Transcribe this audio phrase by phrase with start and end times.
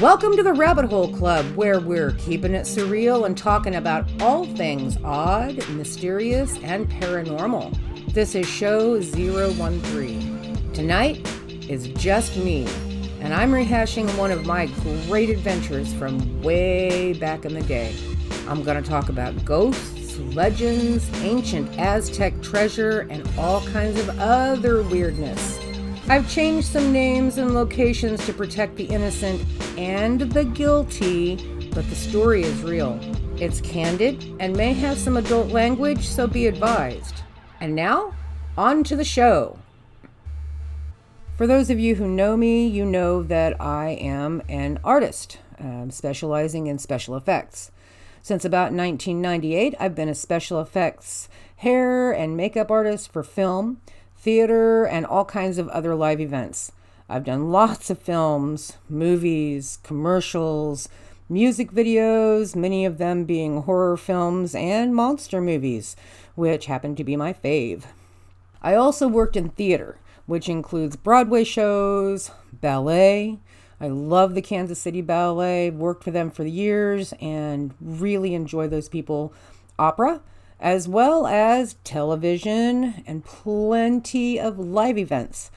[0.00, 4.44] Welcome to the Rabbit Hole Club, where we're keeping it surreal and talking about all
[4.44, 7.76] things odd, mysterious, and paranormal.
[8.12, 10.72] This is show 013.
[10.72, 11.28] Tonight
[11.68, 12.68] is just me,
[13.18, 14.66] and I'm rehashing one of my
[15.08, 17.92] great adventures from way back in the day.
[18.46, 24.84] I'm going to talk about ghosts, legends, ancient Aztec treasure, and all kinds of other
[24.84, 25.58] weirdness.
[26.10, 29.44] I've changed some names and locations to protect the innocent
[29.76, 31.36] and the guilty,
[31.74, 32.98] but the story is real.
[33.36, 37.24] It's candid and may have some adult language, so be advised.
[37.60, 38.14] And now,
[38.56, 39.58] on to the show.
[41.36, 45.90] For those of you who know me, you know that I am an artist, um,
[45.90, 47.70] specializing in special effects.
[48.22, 53.82] Since about 1998, I've been a special effects hair and makeup artist for film
[54.18, 56.72] theater, and all kinds of other live events.
[57.08, 60.88] I've done lots of films, movies, commercials,
[61.28, 65.96] music videos, many of them being horror films and monster movies,
[66.34, 67.84] which happen to be my fave.
[68.60, 73.38] I also worked in theater, which includes Broadway shows, ballet.
[73.80, 78.88] I love the Kansas City Ballet, worked for them for years, and really enjoy those
[78.88, 79.32] people.
[79.78, 80.20] Opera,
[80.60, 85.50] as well as television and plenty of live events.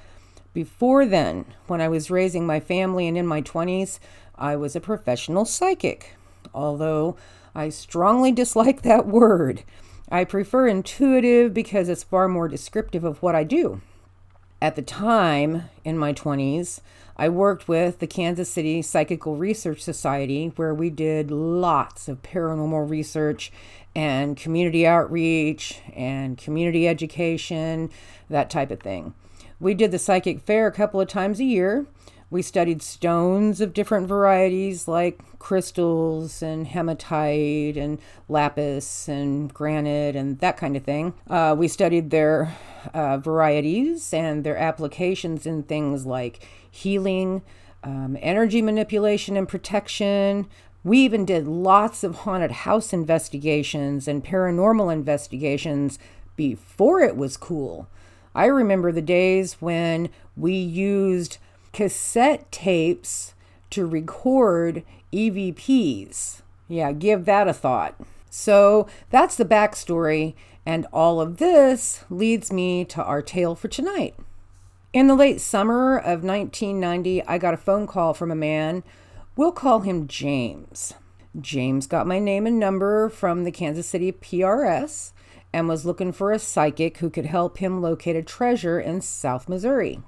[0.53, 3.99] Before then, when I was raising my family and in my 20s,
[4.35, 6.16] I was a professional psychic,
[6.53, 7.16] although
[7.55, 9.63] I strongly dislike that word.
[10.11, 13.81] I prefer intuitive because it's far more descriptive of what I do.
[14.61, 16.81] At the time, in my 20s,
[17.22, 22.89] I worked with the Kansas City Psychical Research Society, where we did lots of paranormal
[22.89, 23.52] research
[23.95, 27.91] and community outreach and community education,
[28.28, 29.13] that type of thing.
[29.59, 31.85] We did the psychic fair a couple of times a year.
[32.31, 40.40] We studied stones of different varieties like crystals and hematite and lapis and granite and
[40.40, 41.13] that kind of thing.
[41.29, 42.57] Uh, we studied their
[42.94, 47.42] uh, varieties and their applications in things like healing,
[47.84, 50.47] um, energy manipulation and protection,
[50.84, 56.00] we even did lots of haunted house investigations and paranormal investigations
[56.36, 57.88] before it was cool.
[58.34, 61.38] I remember the days when we used
[61.74, 63.34] cassette tapes
[63.72, 64.84] to record
[65.14, 66.41] EVPs.
[66.68, 67.96] Yeah, give that a thought.
[68.30, 70.34] So that's the backstory,
[70.66, 74.16] and all of this leads me to our tale for tonight.
[74.94, 78.83] In the late summer of 1990, I got a phone call from a man
[79.38, 80.94] We'll call him James.
[81.39, 85.13] James got my name and number from the Kansas City PRS
[85.53, 89.47] and was looking for a psychic who could help him locate a treasure in South
[89.47, 90.01] Missouri.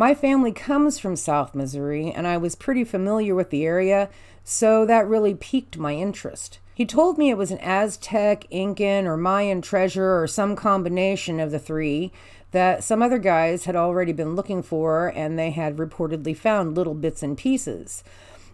[0.00, 4.08] My family comes from South Missouri, and I was pretty familiar with the area,
[4.42, 6.58] so that really piqued my interest.
[6.74, 11.50] He told me it was an Aztec, Incan, or Mayan treasure, or some combination of
[11.50, 12.12] the three,
[12.52, 16.94] that some other guys had already been looking for, and they had reportedly found little
[16.94, 18.02] bits and pieces.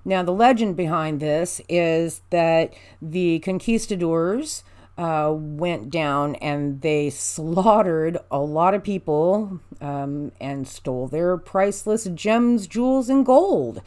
[0.05, 4.65] Now, the legend behind this is that the conquistadors
[4.99, 12.05] uh, went down and they slaughtered a lot of people um, and stole their priceless
[12.15, 13.83] gems, jewels, and gold.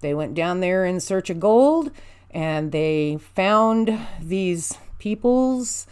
[0.00, 1.90] They went down there in search of gold
[2.30, 5.86] and they found these peoples.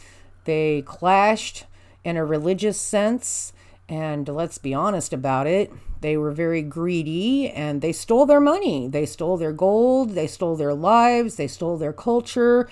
[0.44, 1.66] They clashed
[2.04, 3.52] in a religious sense.
[3.88, 8.88] And let's be honest about it, they were very greedy and they stole their money.
[8.88, 12.68] They stole their gold, they stole their lives, they stole their culture.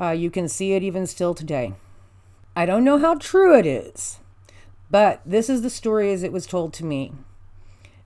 [0.00, 1.74] Uh, you can see it even still today.
[2.56, 4.18] I don't know how true it is,
[4.90, 7.12] but this is the story as it was told to me.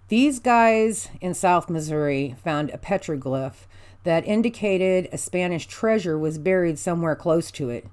[0.09, 3.67] These guys in South Missouri found a petroglyph
[4.03, 7.87] that indicated a Spanish treasure was buried somewhere close to it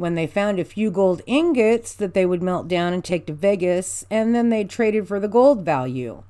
[0.00, 3.34] when they found a few gold ingots that they would melt down and take to
[3.34, 6.22] Vegas, and then they traded for the gold value.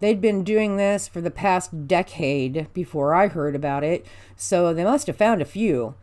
[0.00, 4.82] They'd been doing this for the past decade before I heard about it, so they
[4.82, 5.94] must have found a few.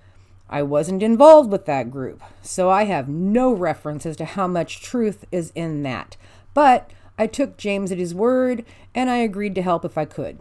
[0.49, 4.81] I wasn't involved with that group, so I have no reference as to how much
[4.81, 6.17] truth is in that.
[6.53, 8.65] But I took James at his word,
[8.95, 10.39] and I agreed to help if I could.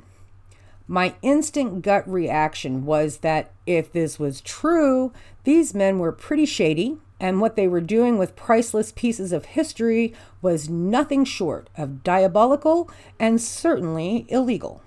[0.87, 5.13] My instant gut reaction was that if this was true,
[5.45, 10.15] these men were pretty shady, and what they were doing with priceless pieces of history
[10.41, 14.81] was nothing short of diabolical and certainly illegal.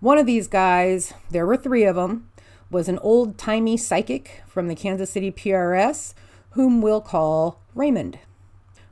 [0.00, 2.27] One of these guys, there were three of them,
[2.70, 6.14] was an old timey psychic from the Kansas City PRS,
[6.50, 8.18] whom we'll call Raymond.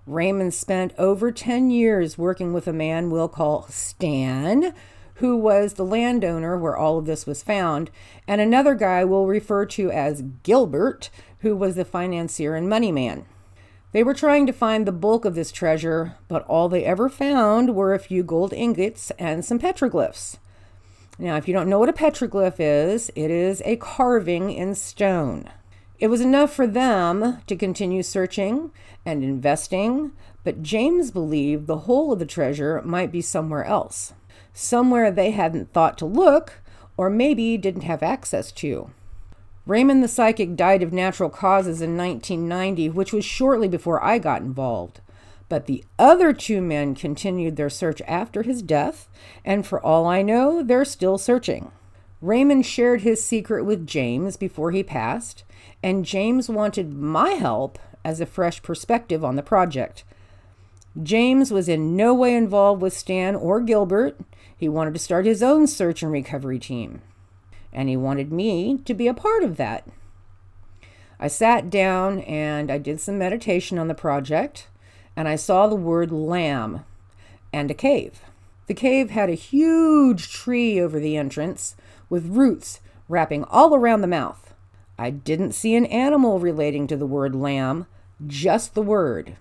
[0.06, 4.72] Raymond spent over 10 years working with a man we'll call Stan,
[5.14, 7.90] who was the landowner where all of this was found,
[8.28, 13.24] and another guy we'll refer to as Gilbert, who was the financier and money man.
[13.92, 17.74] They were trying to find the bulk of this treasure, but all they ever found
[17.74, 20.36] were a few gold ingots and some petroglyphs.
[21.18, 25.48] Now, if you don't know what a petroglyph is, it is a carving in stone.
[25.98, 28.70] It was enough for them to continue searching
[29.06, 30.12] and investing,
[30.44, 34.12] but James believed the whole of the treasure might be somewhere else,
[34.52, 36.60] somewhere they hadn't thought to look
[36.98, 38.90] or maybe didn't have access to.
[39.64, 44.42] Raymond the Psychic died of natural causes in 1990, which was shortly before I got
[44.42, 45.00] involved.
[45.48, 49.08] But the other two men continued their search after his death,
[49.44, 51.70] and for all I know, they're still searching.
[52.20, 55.44] Raymond shared his secret with James before he passed,
[55.82, 60.04] and James wanted my help as a fresh perspective on the project.
[61.02, 64.18] James was in no way involved with Stan or Gilbert.
[64.56, 67.02] He wanted to start his own search and recovery team
[67.76, 69.86] and he wanted me to be a part of that.
[71.20, 74.68] I sat down and I did some meditation on the project,
[75.16, 76.84] and I saw the word lamb
[77.52, 78.20] and a cave.
[78.66, 81.74] The cave had a huge tree over the entrance
[82.08, 84.54] with roots wrapping all around the mouth.
[84.98, 87.86] I didn't see an animal relating to the word lamb,
[88.26, 89.36] just the word.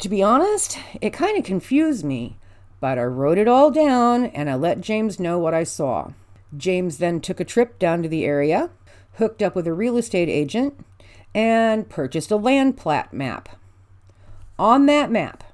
[0.00, 2.36] To be honest, it kind of confused me,
[2.80, 6.12] but I wrote it all down and I let James know what I saw.
[6.56, 8.70] James then took a trip down to the area,
[9.14, 10.84] hooked up with a real estate agent,
[11.34, 13.48] and purchased a land plat map.
[14.58, 15.44] On that map,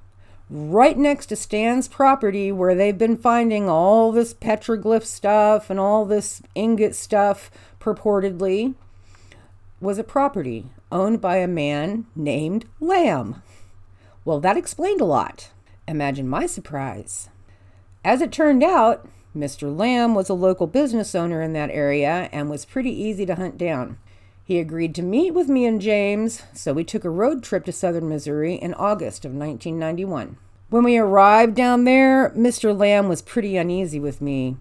[0.49, 6.05] right next to Stan's property, where they've been finding all this petroglyph stuff and all
[6.05, 8.75] this ingot stuff purportedly,
[9.81, 13.41] was a property owned by a man named Lamb.
[14.23, 15.51] Well, that explained a lot.
[15.87, 17.29] Imagine my surprise.
[18.05, 19.75] As it turned out, Mr.
[19.75, 23.57] Lamb was a local business owner in that area and was pretty easy to hunt
[23.57, 23.97] down.
[24.45, 27.71] He agreed to meet with me and James, so we took a road trip to
[27.71, 30.37] southern Missouri in August of 1991.
[30.69, 32.77] When we arrived down there, Mr.
[32.77, 34.57] Lamb was pretty uneasy with me.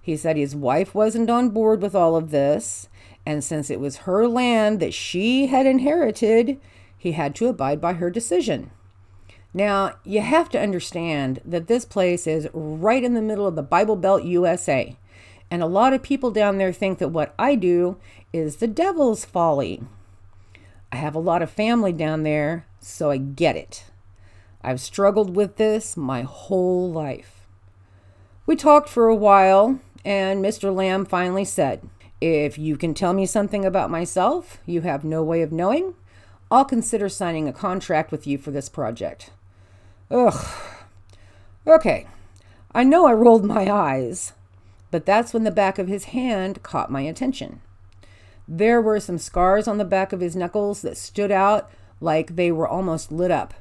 [0.00, 2.88] He said his wife wasn't on board with all of this,
[3.26, 6.58] and since it was her land that she had inherited,
[6.96, 8.70] he had to abide by her decision.
[9.52, 13.62] Now, you have to understand that this place is right in the middle of the
[13.62, 14.96] Bible Belt, USA.
[15.50, 17.98] And a lot of people down there think that what I do
[18.32, 19.82] is the devil's folly.
[20.90, 23.84] I have a lot of family down there, so I get it.
[24.62, 27.46] I've struggled with this my whole life.
[28.46, 30.74] We talked for a while, and Mr.
[30.74, 31.88] Lamb finally said,
[32.20, 35.94] If you can tell me something about myself you have no way of knowing,
[36.50, 39.30] I'll consider signing a contract with you for this project.
[40.10, 40.46] Ugh.
[41.66, 42.06] Okay.
[42.72, 44.32] I know I rolled my eyes,
[44.90, 47.60] but that's when the back of his hand caught my attention.
[48.48, 52.52] There were some scars on the back of his knuckles that stood out like they
[52.52, 53.54] were almost lit up.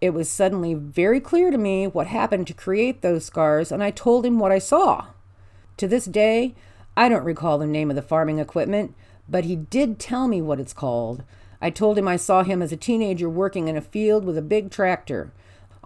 [0.00, 3.90] It was suddenly very clear to me what happened to create those scars, and I
[3.90, 5.06] told him what I saw.
[5.78, 6.54] To this day,
[6.96, 8.94] I don't recall the name of the farming equipment,
[9.28, 11.24] but he did tell me what it's called.
[11.60, 14.42] I told him I saw him as a teenager working in a field with a
[14.42, 15.32] big tractor.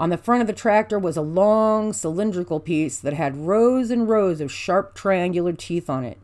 [0.01, 4.09] On the front of the tractor was a long cylindrical piece that had rows and
[4.09, 6.17] rows of sharp triangular teeth on it.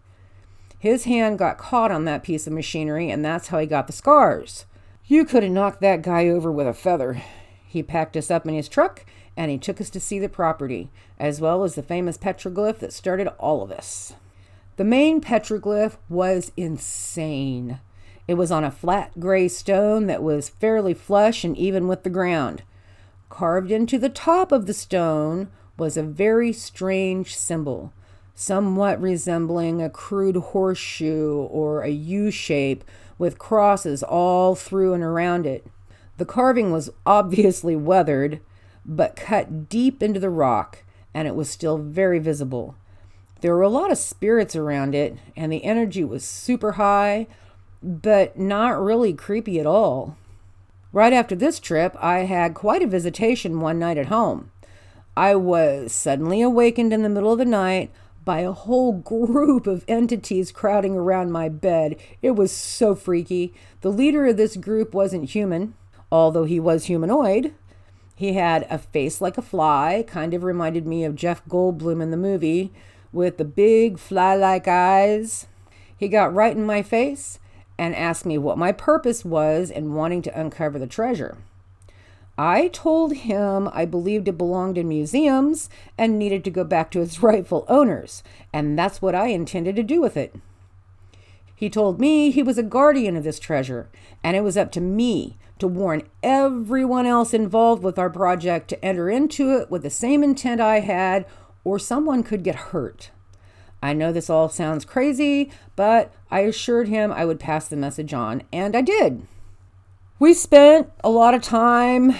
[0.79, 3.93] His hand got caught on that piece of machinery, and that's how he got the
[3.93, 4.65] scars.
[5.05, 7.23] You could have knocked that guy over with a feather.
[7.67, 9.05] He packed us up in his truck
[9.37, 12.95] and he took us to see the property, as well as the famous petroglyph that
[12.95, 14.15] started all of this.
[14.77, 17.81] The main petroglyph was insane.
[18.27, 22.09] It was on a flat gray stone that was fairly flush and even with the
[22.09, 22.63] ground.
[23.29, 27.93] Carved into the top of the stone was a very strange symbol,
[28.35, 32.85] somewhat resembling a crude horseshoe or a U shape
[33.19, 35.67] with crosses all through and around it.
[36.19, 38.41] The carving was obviously weathered,
[38.85, 42.75] but cut deep into the rock, and it was still very visible.
[43.41, 47.27] There were a lot of spirits around it, and the energy was super high,
[47.83, 50.17] but not really creepy at all.
[50.93, 54.51] Right after this trip, I had quite a visitation one night at home.
[55.17, 57.91] I was suddenly awakened in the middle of the night
[58.25, 61.97] by a whole group of entities crowding around my bed.
[62.23, 63.55] It was so freaky.
[63.81, 65.75] The leader of this group wasn't human,
[66.11, 67.55] although he was humanoid.
[68.15, 72.11] He had a face like a fly, kind of reminded me of Jeff Goldblum in
[72.11, 72.73] the movie,
[73.13, 75.47] with the big fly like eyes.
[75.97, 77.39] He got right in my face
[77.79, 81.39] and asked me what my purpose was in wanting to uncover the treasure.
[82.39, 87.01] I told him I believed it belonged in museums and needed to go back to
[87.01, 90.35] its rightful owners, and that's what I intended to do with it.
[91.55, 93.89] He told me he was a guardian of this treasure,
[94.23, 98.85] and it was up to me to warn everyone else involved with our project to
[98.85, 101.25] enter into it with the same intent I had,
[101.65, 103.11] or someone could get hurt.
[103.83, 108.13] I know this all sounds crazy, but I assured him I would pass the message
[108.15, 109.27] on, and I did.
[110.19, 112.15] We spent a lot of time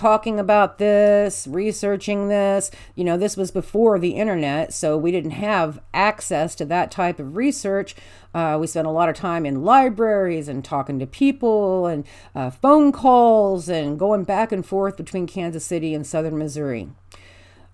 [0.00, 2.70] talking about this, researching this.
[2.94, 7.18] You know, this was before the internet, so we didn't have access to that type
[7.18, 7.94] of research.
[8.32, 12.48] Uh, we spent a lot of time in libraries and talking to people and uh,
[12.48, 16.88] phone calls and going back and forth between Kansas City and southern Missouri.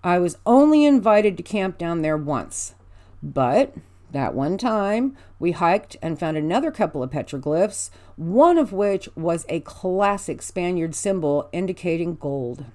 [0.03, 2.75] I was only invited to camp down there once,
[3.21, 3.73] but
[4.11, 9.45] that one time, we hiked and found another couple of petroglyphs, one of which was
[9.49, 12.65] a classic Spaniard symbol indicating gold.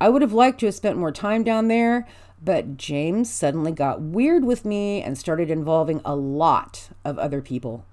[0.00, 2.06] I would have liked to have spent more time down there,
[2.42, 7.84] but James suddenly got weird with me and started involving a lot of other people.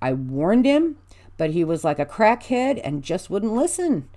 [0.00, 0.96] I warned him,
[1.36, 4.08] but he was like a crackhead and just wouldn't listen.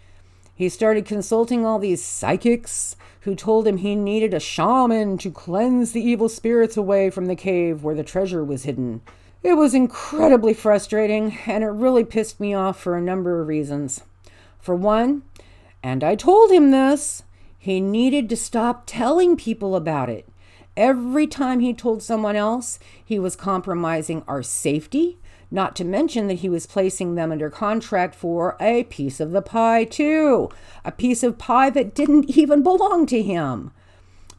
[0.62, 5.92] He started consulting all these psychics who told him he needed a shaman to cleanse
[5.92, 9.02] the evil spirits away from the cave where the treasure was hidden.
[9.42, 14.04] It was incredibly frustrating, and it really pissed me off for a number of reasons.
[14.60, 15.24] For one,
[15.82, 17.24] and I told him this,
[17.58, 20.30] he needed to stop telling people about it.
[20.78, 25.18] Every time he told someone else, he was compromising our safety
[25.52, 29.42] not to mention that he was placing them under contract for a piece of the
[29.42, 30.50] pie, too.
[30.86, 33.72] A piece of pie that didn't even belong to him.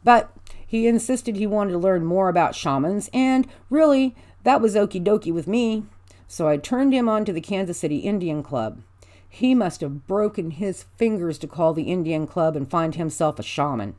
[0.03, 5.03] But he insisted he wanted to learn more about shamans, and really, that was okie
[5.03, 5.83] dokie with me.
[6.27, 8.81] So I turned him on to the Kansas City Indian Club.
[9.29, 13.43] He must have broken his fingers to call the Indian Club and find himself a
[13.43, 13.95] shaman.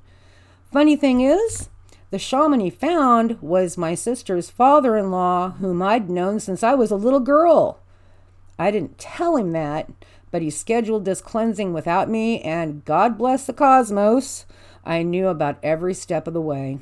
[0.73, 1.69] Funny thing is,
[2.11, 6.75] the shaman he found was my sister's father in law, whom I'd known since I
[6.75, 7.81] was a little girl.
[8.59, 9.91] I didn't tell him that,
[10.31, 14.47] but he scheduled this cleansing without me, and God bless the cosmos,
[14.85, 16.79] I knew about every step of the way.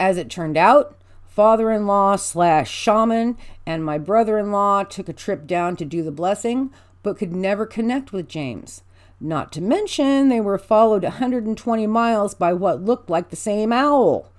[0.00, 3.36] As it turned out, father in law slash shaman
[3.66, 6.70] and my brother in law took a trip down to do the blessing,
[7.02, 8.82] but could never connect with James.
[9.20, 14.30] Not to mention, they were followed 120 miles by what looked like the same owl.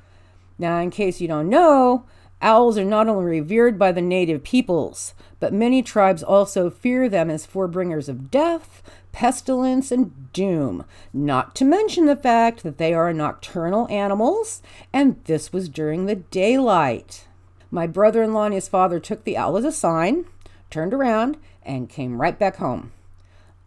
[0.59, 2.03] Now, in case you don't know,
[2.41, 7.29] owls are not only revered by the native peoples, but many tribes also fear them
[7.29, 13.13] as forebringers of death, pestilence, and doom, not to mention the fact that they are
[13.13, 14.61] nocturnal animals,
[14.91, 17.25] and this was during the daylight.
[17.71, 20.25] My brother in law and his father took the owl as a sign,
[20.69, 22.91] turned around, and came right back home.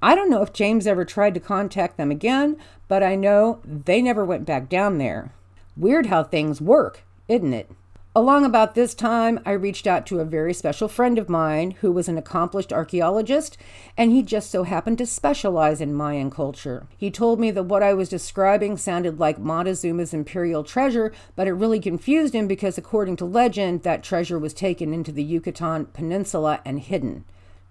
[0.02, 2.56] I don't know if James ever tried to contact them again,
[2.88, 5.32] but I know they never went back down there.
[5.76, 7.70] Weird how things work, isn't it?
[8.14, 11.90] Along about this time, I reached out to a very special friend of mine who
[11.90, 13.56] was an accomplished archaeologist,
[13.96, 16.86] and he just so happened to specialize in Mayan culture.
[16.98, 21.52] He told me that what I was describing sounded like Montezuma's imperial treasure, but it
[21.52, 26.60] really confused him because, according to legend, that treasure was taken into the Yucatan Peninsula
[26.66, 27.24] and hidden.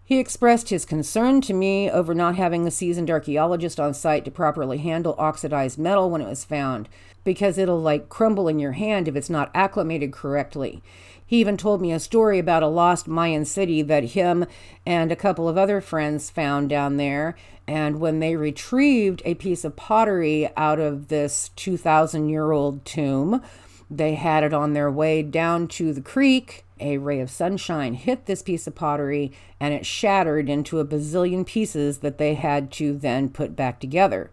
[0.04, 4.32] He expressed his concern to me over not having a seasoned archaeologist on site to
[4.32, 6.90] properly handle oxidized metal when it was found,
[7.24, 10.82] because it'll like crumble in your hand if it's not acclimated correctly.
[11.26, 14.46] He even told me a story about a lost Mayan city that him
[14.86, 17.38] and a couple of other friends found down there.
[17.68, 23.42] And when they retrieved a piece of pottery out of this 2,000 year old tomb,
[23.90, 28.26] they had it on their way down to the creek a ray of sunshine hit
[28.26, 32.98] this piece of pottery and it shattered into a bazillion pieces that they had to
[32.98, 34.32] then put back together.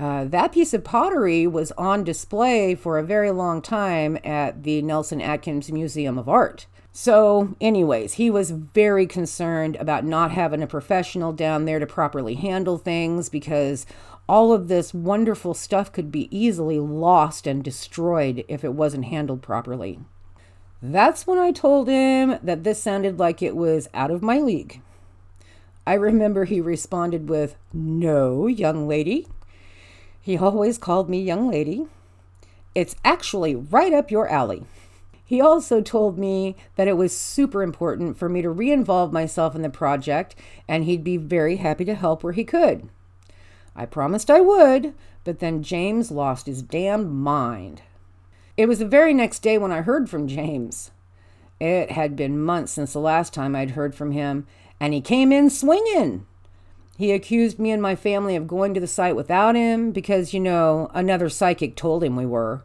[0.00, 4.80] Uh, that piece of pottery was on display for a very long time at the
[4.80, 6.64] Nelson Atkins Museum of Art.
[6.90, 12.34] So, anyways, he was very concerned about not having a professional down there to properly
[12.34, 13.84] handle things because
[14.26, 19.42] all of this wonderful stuff could be easily lost and destroyed if it wasn't handled
[19.42, 20.00] properly.
[20.80, 24.80] That's when I told him that this sounded like it was out of my league.
[25.86, 29.26] I remember he responded with, No, young lady.
[30.20, 31.86] He always called me young lady.
[32.74, 34.64] It's actually right up your alley.
[35.24, 39.54] He also told me that it was super important for me to re involve myself
[39.54, 40.34] in the project
[40.66, 42.88] and he'd be very happy to help where he could.
[43.76, 44.92] I promised I would,
[45.24, 47.82] but then James lost his damned mind.
[48.56, 50.90] It was the very next day when I heard from James.
[51.60, 54.46] It had been months since the last time I'd heard from him,
[54.80, 56.26] and he came in swinging.
[57.00, 60.38] He accused me and my family of going to the site without him because, you
[60.38, 62.62] know, another psychic told him we were.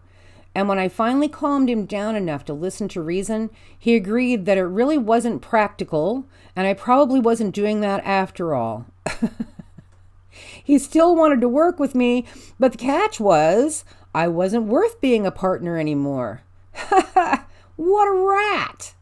[0.53, 3.49] And when I finally calmed him down enough to listen to reason,
[3.79, 8.87] he agreed that it really wasn't practical, and I probably wasn't doing that after all.
[10.61, 12.25] he still wanted to work with me,
[12.59, 16.41] but the catch was I wasn't worth being a partner anymore.
[16.73, 17.45] Ha!
[17.77, 18.95] what a rat!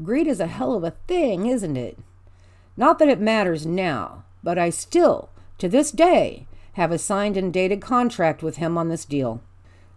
[0.00, 1.98] Greed is a hell of a thing, isn't it?
[2.76, 7.52] Not that it matters now, but I still, to this day, have a signed and
[7.52, 9.40] dated contract with him on this deal.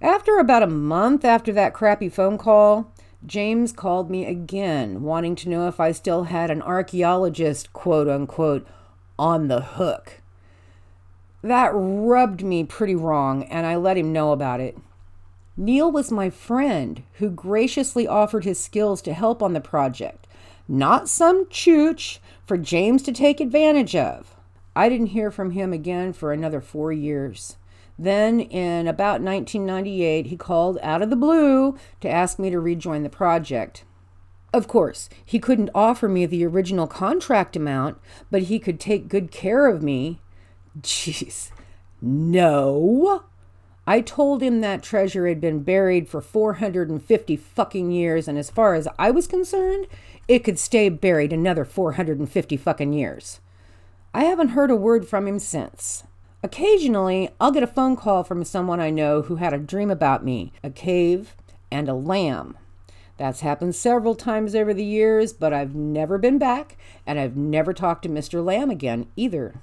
[0.02, 2.92] After about a month after that crappy phone call,
[3.26, 8.66] James called me again, wanting to know if I still had an archaeologist, quote unquote,
[9.20, 10.22] on the hook.
[11.42, 14.78] That rubbed me pretty wrong, and I let him know about it.
[15.58, 20.28] Neil was my friend who graciously offered his skills to help on the project,
[20.68, 24.37] not some chooch for James to take advantage of.
[24.78, 27.58] I didn't hear from him again for another four years.
[27.98, 33.02] Then, in about 1998, he called out of the blue to ask me to rejoin
[33.02, 33.86] the project.
[34.54, 37.98] Of course, he couldn't offer me the original contract amount,
[38.30, 40.22] but he could take good care of me.
[40.80, 41.50] Jeez.
[42.00, 43.24] No.
[43.88, 48.76] I told him that treasure had been buried for 450 fucking years, and as far
[48.76, 49.88] as I was concerned,
[50.28, 53.40] it could stay buried another 450 fucking years.
[54.14, 56.04] I haven't heard a word from him since.
[56.44, 60.24] Occasionally, I'll get a phone call from someone I know who had a dream about
[60.24, 61.36] me, a cave,
[61.72, 62.58] and a lamb.
[63.18, 67.74] That's happened several times over the years, but I've never been back, and I've never
[67.74, 68.46] talked to Mr.
[68.46, 69.56] Lamb again either.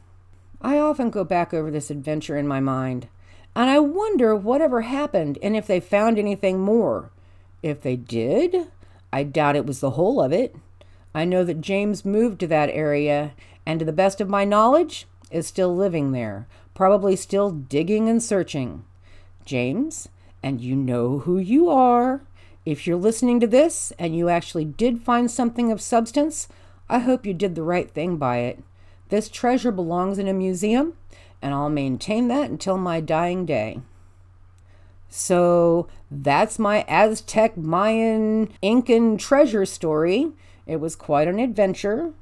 [0.61, 3.09] I often go back over this adventure in my mind,
[3.55, 7.11] and I wonder whatever happened and if they found anything more.
[7.63, 8.69] If they did,
[9.13, 10.57] I doubt it was the whole of it.
[11.14, 13.33] I know that James moved to that area,
[13.64, 18.22] and to the best of my knowledge, is still living there, probably still digging and
[18.22, 18.85] searching.
[19.44, 20.09] James,
[20.42, 22.22] and you know who you are.
[22.66, 26.48] If you're listening to this and you actually did find something of substance,
[26.88, 28.62] I hope you did the right thing by it.
[29.09, 30.94] This treasure belongs in a museum,
[31.40, 33.81] and I'll maintain that until my dying day.
[35.09, 40.33] So that's my Aztec, Mayan, Incan treasure story.
[40.66, 42.12] It was quite an adventure.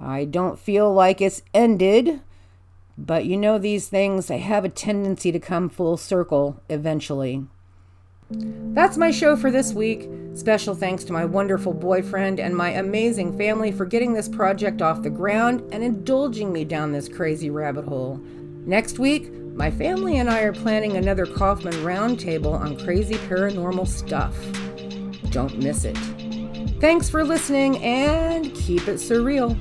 [0.00, 2.20] I don't feel like it's ended,
[2.96, 7.44] but you know, these things, they have a tendency to come full circle eventually.
[8.30, 10.08] That's my show for this week.
[10.34, 15.02] Special thanks to my wonderful boyfriend and my amazing family for getting this project off
[15.02, 18.20] the ground and indulging me down this crazy rabbit hole.
[18.66, 24.36] Next week, my family and I are planning another Kaufman Roundtable on crazy paranormal stuff.
[25.30, 25.96] Don't miss it.
[26.80, 29.58] Thanks for listening and keep it surreal.